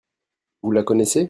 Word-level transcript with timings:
Vous 0.63 0.71
la 0.71 0.83
connaissez? 0.83 1.19